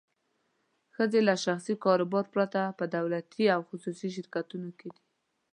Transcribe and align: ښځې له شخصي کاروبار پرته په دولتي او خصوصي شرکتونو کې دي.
ښځې 0.95 1.19
له 1.27 1.35
شخصي 1.43 1.73
کاروبار 1.85 2.25
پرته 2.33 2.61
په 2.79 2.85
دولتي 2.95 3.45
او 3.55 3.61
خصوصي 3.69 4.09
شرکتونو 4.15 4.69
کې 4.79 4.87
دي. 4.93 5.01